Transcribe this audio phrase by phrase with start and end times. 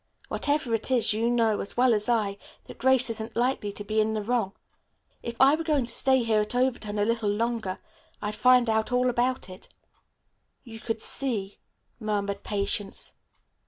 [0.29, 3.99] Whatever it is, you know, as well as I, that Grace isn't likely to be
[4.01, 4.53] in the wrong.
[5.21, 7.77] If I were going to stay here at Overton, a little longer,
[8.19, 9.69] I'd find out all about it."
[10.63, 11.59] "You could see,"
[11.99, 13.13] murmured Patience.